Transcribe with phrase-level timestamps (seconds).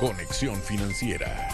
[0.00, 1.50] Conexión Financiera.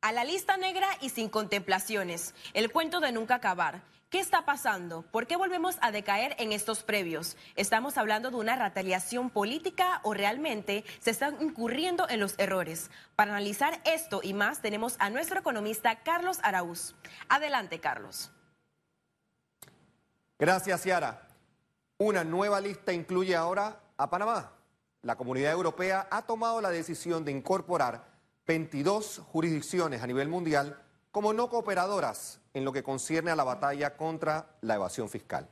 [0.00, 2.32] A la lista negra y sin contemplaciones.
[2.52, 3.82] El cuento de nunca acabar.
[4.08, 5.02] ¿Qué está pasando?
[5.02, 7.36] ¿Por qué volvemos a decaer en estos previos?
[7.56, 12.88] ¿Estamos hablando de una retaliación política o realmente se están incurriendo en los errores?
[13.16, 16.94] Para analizar esto y más tenemos a nuestro economista Carlos Araúz.
[17.28, 18.30] Adelante, Carlos.
[20.38, 21.26] Gracias, Ciara.
[21.98, 24.52] Una nueva lista incluye ahora a Panamá.
[25.04, 28.06] La comunidad europea ha tomado la decisión de incorporar
[28.46, 33.98] 22 jurisdicciones a nivel mundial como no cooperadoras en lo que concierne a la batalla
[33.98, 35.46] contra la evasión fiscal.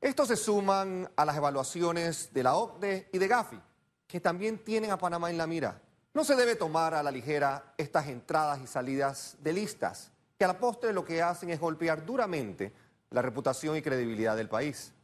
[0.00, 3.60] Estos se suman a las evaluaciones de la OCDE y de Gafi,
[4.06, 5.82] que también tienen a Panamá en la mira.
[6.14, 10.48] No se debe tomar a la ligera estas entradas y salidas de listas, que a
[10.48, 12.72] la postre lo que hacen es golpear duramente
[13.10, 14.94] la reputación y credibilidad del país.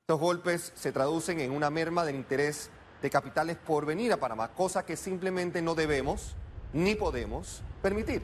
[0.00, 2.70] Estos golpes se traducen en una merma del interés
[3.02, 6.36] de capitales por venir a Panamá, cosa que simplemente no debemos
[6.72, 8.22] ni podemos permitir.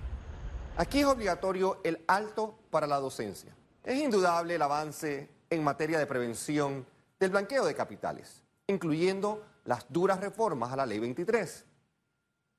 [0.77, 3.55] Aquí es obligatorio el alto para la docencia.
[3.83, 6.87] Es indudable el avance en materia de prevención
[7.19, 11.65] del blanqueo de capitales, incluyendo las duras reformas a la Ley 23,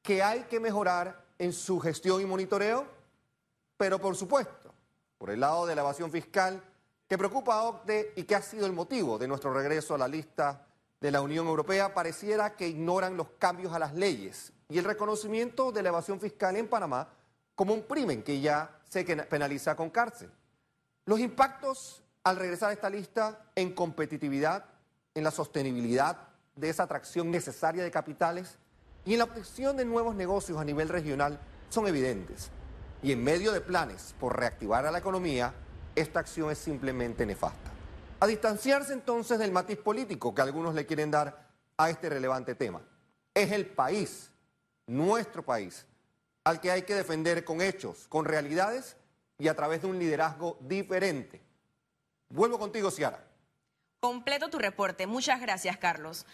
[0.02, 2.86] que hay que mejorar en su gestión y monitoreo,
[3.78, 4.74] pero por supuesto,
[5.18, 6.62] por el lado de la evasión fiscal,
[7.08, 10.08] que preocupa a OCDE y que ha sido el motivo de nuestro regreso a la
[10.08, 10.68] lista
[11.02, 15.72] de la Unión Europea, pareciera que ignoran los cambios a las leyes y el reconocimiento
[15.72, 17.10] de la evasión fiscal en Panamá
[17.56, 20.30] como un crimen que ya se penaliza con cárcel.
[21.06, 24.66] Los impactos al regresar a esta lista en competitividad,
[25.16, 26.18] en la sostenibilidad
[26.56, 28.58] de esa atracción necesaria de capitales
[29.06, 32.52] y en la obtención de nuevos negocios a nivel regional son evidentes.
[33.02, 35.54] Y en medio de planes por reactivar a la economía,
[35.96, 37.79] esta acción es simplemente nefasta.
[38.20, 42.82] A distanciarse entonces del matiz político que algunos le quieren dar a este relevante tema.
[43.34, 44.30] Es el país,
[44.88, 45.86] nuestro país,
[46.44, 48.98] al que hay que defender con hechos, con realidades
[49.38, 51.42] y a través de un liderazgo diferente.
[52.28, 53.24] Vuelvo contigo, Ciara.
[54.02, 55.08] Completo tu reporte.
[55.08, 56.26] Muchas gracias, Carlos.